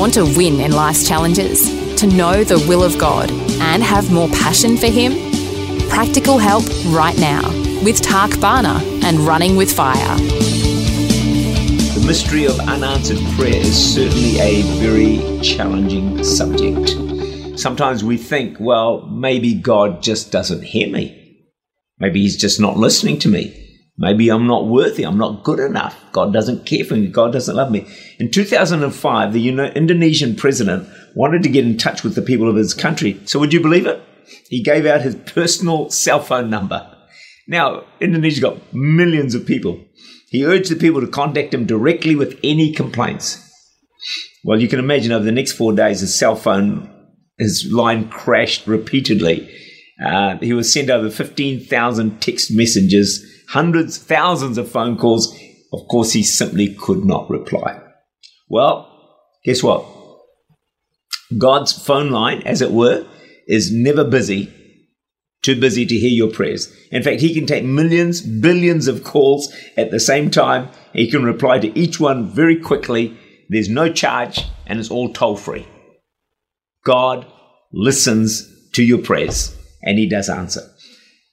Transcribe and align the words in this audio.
Want 0.00 0.14
to 0.14 0.24
win 0.24 0.60
in 0.60 0.72
life's 0.72 1.06
challenges? 1.06 1.68
To 1.96 2.06
know 2.06 2.42
the 2.42 2.58
will 2.66 2.82
of 2.82 2.96
God 2.96 3.30
and 3.60 3.82
have 3.82 4.10
more 4.10 4.30
passion 4.30 4.78
for 4.78 4.86
Him? 4.86 5.12
Practical 5.90 6.38
help 6.38 6.64
right 6.86 7.18
now 7.18 7.46
with 7.84 8.00
Tak 8.00 8.40
Bhana 8.40 8.80
and 9.04 9.18
Running 9.18 9.56
with 9.56 9.70
Fire. 9.70 10.16
The 10.16 12.02
mystery 12.06 12.46
of 12.46 12.58
unanswered 12.60 13.18
prayer 13.36 13.56
is 13.56 13.94
certainly 13.94 14.38
a 14.38 14.62
very 14.80 15.38
challenging 15.42 16.24
subject. 16.24 17.58
Sometimes 17.60 18.02
we 18.02 18.16
think, 18.16 18.56
well, 18.58 19.02
maybe 19.02 19.52
God 19.52 20.02
just 20.02 20.32
doesn't 20.32 20.62
hear 20.62 20.88
me. 20.88 21.44
Maybe 21.98 22.22
He's 22.22 22.38
just 22.38 22.58
not 22.58 22.78
listening 22.78 23.18
to 23.18 23.28
me. 23.28 23.69
Maybe 24.00 24.30
I'm 24.30 24.46
not 24.46 24.66
worthy. 24.66 25.04
I'm 25.04 25.18
not 25.18 25.44
good 25.44 25.60
enough. 25.60 26.02
God 26.12 26.32
doesn't 26.32 26.64
care 26.64 26.86
for 26.86 26.94
me. 26.94 27.08
God 27.08 27.34
doesn't 27.34 27.54
love 27.54 27.70
me. 27.70 27.86
In 28.18 28.30
2005, 28.30 29.32
the 29.34 29.48
Indonesian 29.50 30.36
president 30.36 30.88
wanted 31.14 31.42
to 31.42 31.50
get 31.50 31.66
in 31.66 31.76
touch 31.76 32.02
with 32.02 32.14
the 32.14 32.22
people 32.22 32.48
of 32.48 32.56
his 32.56 32.72
country. 32.72 33.20
So 33.26 33.38
would 33.38 33.52
you 33.52 33.60
believe 33.60 33.86
it? 33.86 34.02
He 34.48 34.62
gave 34.62 34.86
out 34.86 35.02
his 35.02 35.16
personal 35.16 35.90
cell 35.90 36.20
phone 36.20 36.48
number. 36.48 36.96
Now, 37.46 37.84
Indonesia's 38.00 38.40
got 38.40 38.72
millions 38.72 39.34
of 39.34 39.44
people. 39.44 39.84
He 40.30 40.46
urged 40.46 40.70
the 40.70 40.76
people 40.76 41.02
to 41.02 41.06
contact 41.06 41.52
him 41.52 41.66
directly 41.66 42.16
with 42.16 42.40
any 42.42 42.72
complaints. 42.72 43.46
Well, 44.44 44.62
you 44.62 44.68
can 44.68 44.78
imagine 44.78 45.12
over 45.12 45.24
the 45.26 45.32
next 45.32 45.52
four 45.52 45.74
days, 45.74 46.00
his 46.00 46.18
cell 46.18 46.36
phone, 46.36 46.88
his 47.36 47.68
line 47.70 48.08
crashed 48.08 48.66
repeatedly. 48.66 49.54
Uh, 50.02 50.38
he 50.38 50.54
was 50.54 50.72
sent 50.72 50.88
over 50.88 51.10
15,000 51.10 52.22
text 52.22 52.50
messages 52.50 53.26
hundreds, 53.50 53.98
thousands 53.98 54.58
of 54.58 54.70
phone 54.70 54.96
calls. 54.96 55.36
Of 55.72 55.86
course, 55.88 56.12
he 56.12 56.22
simply 56.22 56.74
could 56.74 57.04
not 57.04 57.28
reply. 57.28 57.80
Well, 58.48 58.88
guess 59.44 59.62
what? 59.62 59.86
God's 61.36 61.72
phone 61.72 62.10
line, 62.10 62.42
as 62.42 62.62
it 62.62 62.72
were, 62.72 63.06
is 63.46 63.72
never 63.72 64.04
busy, 64.04 64.52
too 65.42 65.58
busy 65.58 65.86
to 65.86 65.96
hear 65.96 66.10
your 66.10 66.30
prayers. 66.30 66.72
In 66.90 67.02
fact, 67.02 67.20
he 67.20 67.34
can 67.34 67.46
take 67.46 67.64
millions, 67.64 68.20
billions 68.20 68.88
of 68.88 69.04
calls 69.04 69.52
at 69.76 69.90
the 69.90 70.00
same 70.00 70.30
time. 70.30 70.68
He 70.92 71.10
can 71.10 71.24
reply 71.24 71.58
to 71.58 71.78
each 71.78 71.98
one 71.98 72.28
very 72.28 72.56
quickly. 72.56 73.16
There's 73.48 73.68
no 73.68 73.92
charge, 73.92 74.44
and 74.66 74.78
it's 74.78 74.90
all 74.90 75.12
toll 75.12 75.36
free. 75.36 75.66
God 76.84 77.26
listens 77.72 78.70
to 78.72 78.84
your 78.84 78.98
prayers, 78.98 79.56
and 79.82 79.98
he 79.98 80.08
does 80.08 80.28
answer. 80.28 80.69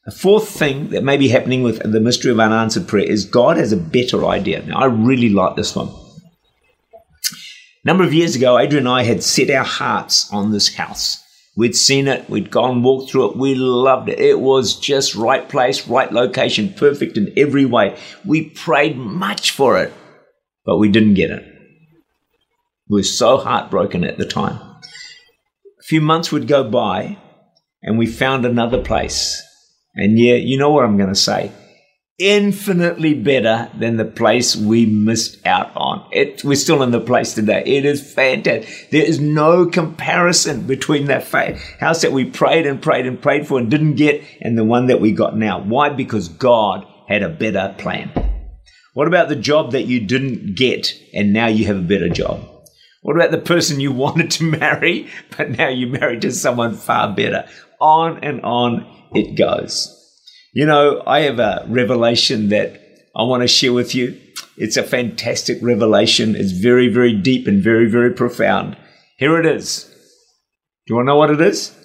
A 0.08 0.12
fourth 0.12 0.48
thing 0.48 0.92
that 0.92 1.04
may 1.04 1.18
be 1.18 1.28
happening 1.28 1.64
with 1.64 1.80
the 1.80 2.00
mystery 2.00 2.32
of 2.32 2.40
unanswered 2.40 2.88
prayer 2.88 3.04
is 3.04 3.26
God 3.26 3.58
has 3.58 3.74
a 3.74 3.78
better 3.78 4.26
idea. 4.26 4.66
Now, 4.66 4.78
I 4.78 4.86
really 4.86 5.28
like 5.28 5.58
this 5.58 5.76
one. 5.76 5.90
A 5.90 7.84
number 7.84 8.06
of 8.06 8.14
years 8.14 8.34
ago, 8.34 8.58
Adrian 8.58 8.88
and 8.88 8.96
I 8.96 9.04
had 9.04 9.22
set 9.22 9.50
our 9.50 9.66
hearts 9.66 10.32
on 10.32 10.52
this 10.52 10.74
house. 10.74 11.22
We'd 11.58 11.76
seen 11.76 12.08
it, 12.08 12.30
we'd 12.30 12.52
gone 12.52 12.84
walked 12.84 13.12
through 13.12 13.32
it, 13.32 13.38
we 13.38 13.56
loved 13.56 14.08
it. 14.08 14.20
It 14.20 14.40
was 14.40 14.80
just 14.80 15.14
right 15.14 15.48
place, 15.50 15.90
right 15.90 16.12
location, 16.12 16.74
perfect 16.74 17.18
in 17.18 17.34
every 17.36 17.66
way. 17.66 18.00
We 18.24 18.50
prayed 18.52 18.96
much 18.96 19.52
for 19.52 19.78
it, 19.78 19.94
but 20.64 20.78
we 20.78 20.88
didn't 20.88 21.16
get 21.16 21.32
it. 21.32 21.44
We 22.88 23.00
were 23.00 23.04
so 23.04 23.38
heartbroken 23.38 24.06
at 24.06 24.18
the 24.18 24.26
time. 24.26 24.56
A 24.56 25.84
few 25.84 26.00
months 26.00 26.32
would 26.32 26.48
go 26.48 26.64
by, 26.64 27.18
and 27.84 27.98
we 27.98 28.08
found 28.08 28.46
another 28.46 28.82
place 28.82 29.44
and 29.98 30.18
yeah, 30.20 30.36
you 30.36 30.58
know 30.58 30.70
what 30.70 30.86
I'm 30.86 30.96
going 30.96 31.10
to 31.10 31.16
say. 31.16 31.52
Infinitely 32.20 33.16
better 33.16 33.70
than 33.78 33.98
the 33.98 34.06
place 34.06 34.56
we 34.56 34.86
missed 34.86 35.46
out 35.46 35.72
on. 35.76 36.08
It, 36.12 36.44
we're 36.44 36.56
still 36.56 36.82
in 36.84 36.92
the 36.92 37.00
place 37.00 37.34
today. 37.34 37.64
It 37.66 37.84
is 37.84 38.14
fantastic. 38.14 38.90
There 38.92 39.04
is 39.04 39.20
no 39.20 39.66
comparison 39.66 40.66
between 40.66 41.06
that 41.06 41.24
faith, 41.24 41.62
house 41.80 42.02
that 42.04 42.12
we 42.12 42.26
prayed 42.26 42.66
and 42.66 42.82
prayed 42.82 43.06
and 43.06 43.22
prayed 43.22 43.48
for 43.48 43.60
and 43.60 43.70
didn't 43.70 43.96
get 43.96 44.24
and 44.42 44.58
the 44.58 44.64
one 44.64 44.88
that 44.88 45.02
we 45.02 45.12
got 45.12 45.36
now. 45.36 45.60
Why? 45.60 45.90
Because 45.90 46.30
God 46.30 46.86
had 47.08 47.24
a 47.24 47.30
better 47.30 47.76
plan. 47.78 48.12
What 48.94 49.08
about 49.08 49.30
the 49.30 49.36
job 49.36 49.72
that 49.72 49.86
you 49.86 50.00
didn't 50.00 50.56
get 50.56 50.92
and 51.14 51.34
now 51.34 51.48
you 51.48 51.66
have 51.66 51.78
a 51.78 51.82
better 51.82 52.10
job? 52.10 52.42
What 53.02 53.16
about 53.16 53.32
the 53.32 53.38
person 53.38 53.80
you 53.80 53.92
wanted 53.94 54.32
to 54.32 54.44
marry, 54.44 55.08
but 55.38 55.52
now 55.52 55.70
you're 55.70 55.90
married 55.90 56.22
to 56.22 56.32
someone 56.32 56.76
far 56.76 57.16
better? 57.16 57.48
On 57.80 58.24
and 58.24 58.42
on 58.42 58.97
it 59.14 59.38
goes. 59.38 59.94
You 60.54 60.66
know, 60.66 61.04
I 61.06 61.22
have 61.22 61.40
a 61.40 61.66
revelation 61.68 62.50
that 62.50 62.82
I 63.16 63.24
want 63.24 63.44
to 63.44 63.48
share 63.48 63.74
with 63.74 63.94
you. 63.94 64.20
It's 64.58 64.78
a 64.78 64.84
fantastic 64.84 65.60
revelation. 65.62 66.36
It's 66.36 66.52
very, 66.52 66.88
very 66.88 67.14
deep 67.14 67.48
and 67.48 67.62
very, 67.62 67.90
very 67.90 68.14
profound. 68.14 68.78
Here 69.18 69.40
it 69.40 69.46
is. 69.46 69.84
Do 69.84 70.94
you 70.94 70.96
want 70.96 71.06
to 71.06 71.12
know 71.12 71.18
what 71.18 71.32
it 71.32 71.42
is? 71.42 71.76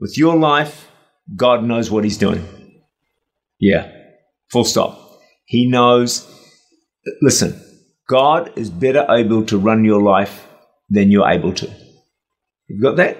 With 0.00 0.16
your 0.16 0.36
life, 0.36 0.88
God 1.34 1.64
knows 1.64 1.90
what 1.90 2.04
He's 2.04 2.18
doing. 2.18 2.46
Yeah, 3.58 3.90
full 4.50 4.64
stop. 4.64 4.98
He 5.46 5.66
knows. 5.66 6.26
Listen, 7.22 7.60
God 8.08 8.52
is 8.56 8.70
better 8.70 9.06
able 9.10 9.44
to 9.46 9.58
run 9.58 9.84
your 9.84 10.02
life 10.02 10.46
than 10.88 11.10
you're 11.10 11.28
able 11.28 11.52
to. 11.54 11.70
You've 12.68 12.82
got 12.82 12.96
that? 12.96 13.18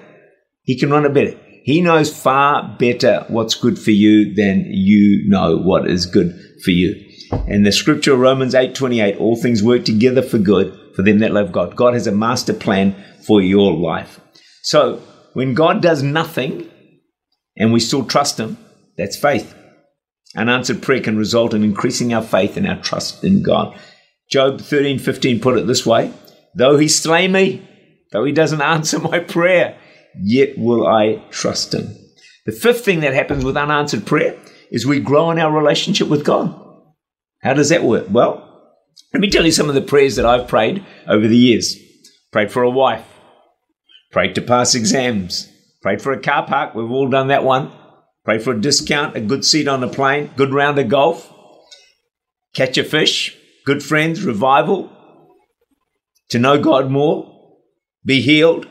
He 0.63 0.77
can 0.77 0.89
run 0.89 1.05
it 1.05 1.13
better. 1.13 1.37
He 1.67 1.81
knows 1.81 2.17
far 2.17 2.77
better 2.79 3.25
what's 3.27 3.53
good 3.53 3.77
for 3.77 3.91
you 3.91 4.33
than 4.33 4.67
you 4.69 5.27
know 5.27 5.57
what 5.57 5.85
is 5.85 6.05
good 6.05 6.33
for 6.63 6.71
you. 6.71 6.95
And 7.45 7.65
the 7.65 7.73
scripture 7.73 8.15
Romans 8.15 8.55
8:28 8.55 9.19
all 9.19 9.35
things 9.35 9.61
work 9.61 9.83
together 9.83 10.21
for 10.21 10.37
good 10.37 10.73
for 10.95 11.01
them 11.01 11.19
that 11.19 11.33
love 11.33 11.51
God. 11.51 11.75
God 11.75 11.93
has 11.93 12.07
a 12.07 12.13
master 12.13 12.53
plan 12.53 12.95
for 13.21 13.41
your 13.41 13.73
life. 13.73 14.21
So, 14.61 15.01
when 15.33 15.55
God 15.55 15.81
does 15.81 16.01
nothing 16.01 16.69
and 17.57 17.73
we 17.73 17.81
still 17.81 18.05
trust 18.05 18.39
him, 18.39 18.55
that's 18.97 19.17
faith. 19.17 19.53
Unanswered 20.37 20.81
prayer 20.81 21.01
can 21.01 21.17
result 21.17 21.53
in 21.53 21.65
increasing 21.65 22.13
our 22.13 22.23
faith 22.23 22.55
and 22.55 22.65
our 22.65 22.81
trust 22.81 23.25
in 23.25 23.43
God. 23.43 23.77
Job 24.31 24.61
13:15 24.61 25.41
put 25.41 25.57
it 25.57 25.67
this 25.67 25.85
way, 25.85 26.13
though 26.55 26.77
he 26.77 26.87
slay 26.87 27.27
me, 27.27 27.61
though 28.13 28.23
he 28.23 28.31
doesn't 28.31 28.61
answer 28.75 28.99
my 28.99 29.19
prayer, 29.19 29.75
yet 30.21 30.57
will 30.57 30.87
I 30.87 31.23
trust 31.29 31.73
him. 31.73 31.95
The 32.45 32.51
fifth 32.51 32.85
thing 32.85 33.01
that 33.01 33.13
happens 33.13 33.43
with 33.43 33.57
unanswered 33.57 34.05
prayer 34.05 34.37
is 34.71 34.85
we 34.85 34.99
grow 34.99 35.31
in 35.31 35.39
our 35.39 35.51
relationship 35.51 36.07
with 36.07 36.25
God. 36.25 36.53
How 37.41 37.53
does 37.53 37.69
that 37.69 37.83
work? 37.83 38.07
Well, 38.09 38.43
let 39.13 39.21
me 39.21 39.29
tell 39.29 39.45
you 39.45 39.51
some 39.51 39.69
of 39.69 39.75
the 39.75 39.81
prayers 39.81 40.15
that 40.15 40.25
I've 40.25 40.47
prayed 40.47 40.85
over 41.07 41.27
the 41.27 41.37
years. 41.37 41.77
Prayed 42.31 42.51
for 42.51 42.63
a 42.63 42.69
wife, 42.69 43.05
prayed 44.11 44.35
to 44.35 44.41
pass 44.41 44.75
exams, 44.75 45.49
prayed 45.81 46.01
for 46.01 46.11
a 46.11 46.21
car 46.21 46.45
park. 46.45 46.75
We've 46.75 46.91
all 46.91 47.09
done 47.09 47.29
that 47.29 47.43
one. 47.43 47.71
Prayed 48.25 48.43
for 48.43 48.51
a 48.51 48.59
discount, 48.59 49.15
a 49.15 49.21
good 49.21 49.45
seat 49.45 49.69
on 49.69 49.81
a 49.81 49.87
plane, 49.87 50.31
good 50.35 50.53
round 50.53 50.77
of 50.77 50.89
golf, 50.89 51.33
catch 52.53 52.77
a 52.77 52.83
fish, 52.83 53.33
good 53.65 53.81
friends, 53.81 54.21
revival, 54.25 54.91
to 56.31 56.37
know 56.37 56.61
God 56.61 56.91
more, 56.91 57.61
be 58.03 58.21
healed, 58.21 58.67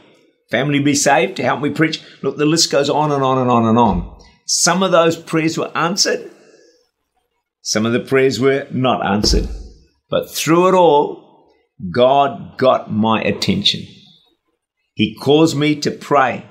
family 0.51 0.79
be 0.79 0.95
saved, 0.95 1.37
to 1.37 1.43
help 1.43 1.61
me 1.61 1.71
preach. 1.71 2.03
Look, 2.23 2.37
the 2.37 2.47
list 2.47 2.71
goes 2.71 2.91
on 2.91 3.13
and 3.13 3.23
on 3.23 3.39
and 3.39 3.51
on 3.51 3.67
and 3.67 3.79
on. 3.79 4.19
Some 4.47 4.83
of 4.83 4.93
those 4.93 5.17
prayers 5.17 5.59
were 5.59 5.77
answered, 5.77 6.31
some 7.67 7.85
of 7.85 7.93
the 7.93 7.99
prayers 7.99 8.39
were 8.39 8.69
not 8.71 9.05
answered. 9.05 9.49
But 10.09 10.31
through 10.31 10.69
it 10.69 10.75
all, 10.75 11.51
God 11.91 12.59
got 12.59 12.93
my 12.93 13.21
attention. 13.21 13.83
He 14.95 15.17
caused 15.17 15.57
me 15.57 15.75
to 15.81 15.91
pray. 15.91 16.47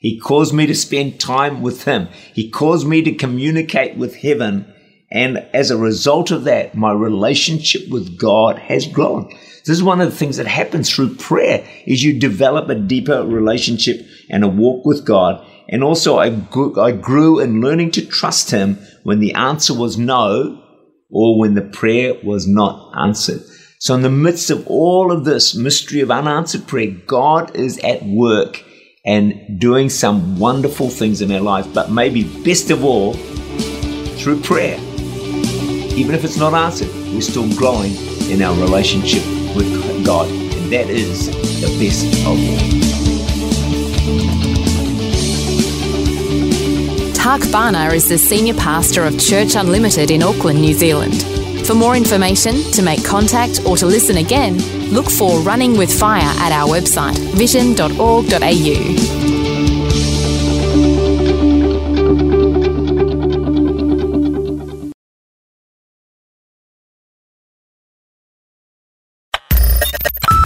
He 0.00 0.18
caused 0.18 0.52
me 0.52 0.66
to 0.66 0.74
spend 0.74 1.20
time 1.20 1.62
with 1.62 1.84
Him. 1.84 2.08
He 2.34 2.50
caused 2.50 2.84
me 2.84 3.00
to 3.02 3.14
communicate 3.14 3.96
with 3.96 4.16
heaven. 4.16 4.74
And 5.16 5.38
as 5.54 5.70
a 5.70 5.78
result 5.78 6.30
of 6.30 6.44
that, 6.44 6.74
my 6.74 6.92
relationship 6.92 7.88
with 7.88 8.18
God 8.18 8.58
has 8.58 8.86
grown. 8.86 9.30
This 9.30 9.70
is 9.70 9.82
one 9.82 10.02
of 10.02 10.10
the 10.10 10.16
things 10.16 10.36
that 10.36 10.46
happens 10.46 10.90
through 10.90 11.14
prayer 11.14 11.66
is 11.86 12.04
you 12.04 12.20
develop 12.20 12.68
a 12.68 12.74
deeper 12.74 13.24
relationship 13.24 14.06
and 14.28 14.44
a 14.44 14.48
walk 14.48 14.84
with 14.84 15.06
God. 15.06 15.42
And 15.70 15.82
also 15.82 16.18
I 16.18 16.28
grew, 16.28 16.78
I 16.78 16.92
grew 16.92 17.40
in 17.40 17.62
learning 17.62 17.92
to 17.92 18.04
trust 18.04 18.50
him 18.50 18.78
when 19.04 19.20
the 19.20 19.32
answer 19.32 19.72
was 19.72 19.96
no 19.96 20.62
or 21.10 21.38
when 21.38 21.54
the 21.54 21.62
prayer 21.62 22.12
was 22.22 22.46
not 22.46 22.92
answered. 22.94 23.40
So, 23.78 23.94
in 23.94 24.02
the 24.02 24.10
midst 24.10 24.50
of 24.50 24.66
all 24.66 25.10
of 25.10 25.24
this 25.24 25.54
mystery 25.54 26.00
of 26.00 26.10
unanswered 26.10 26.66
prayer, 26.66 26.90
God 27.06 27.56
is 27.56 27.78
at 27.78 28.04
work 28.04 28.62
and 29.06 29.58
doing 29.58 29.88
some 29.88 30.38
wonderful 30.38 30.90
things 30.90 31.22
in 31.22 31.32
our 31.32 31.40
life, 31.40 31.72
but 31.72 31.90
maybe 31.90 32.24
best 32.44 32.70
of 32.70 32.84
all, 32.84 33.14
through 33.14 34.40
prayer. 34.42 34.78
Even 35.96 36.14
if 36.14 36.24
it's 36.24 36.36
not 36.36 36.52
answered, 36.52 36.88
we're 37.14 37.22
still 37.22 37.48
growing 37.56 37.92
in 38.30 38.42
our 38.42 38.54
relationship 38.60 39.24
with 39.56 40.04
God, 40.04 40.28
and 40.28 40.70
that 40.70 40.90
is 40.90 41.30
the 41.60 41.68
best 41.78 42.06
of 42.26 42.26
all. 42.26 42.36
Tak 47.14 47.40
Bhana 47.50 47.94
is 47.94 48.08
the 48.10 48.18
Senior 48.18 48.52
Pastor 48.54 49.04
of 49.04 49.18
Church 49.18 49.56
Unlimited 49.56 50.10
in 50.10 50.22
Auckland, 50.22 50.60
New 50.60 50.74
Zealand. 50.74 51.24
For 51.66 51.74
more 51.74 51.96
information, 51.96 52.56
to 52.72 52.82
make 52.82 53.02
contact, 53.02 53.62
or 53.64 53.78
to 53.78 53.86
listen 53.86 54.18
again, 54.18 54.58
look 54.92 55.10
for 55.10 55.40
Running 55.40 55.78
with 55.78 55.90
Fire 55.98 56.20
at 56.20 56.52
our 56.52 56.68
website, 56.68 57.18
vision.org.au. 57.34 59.15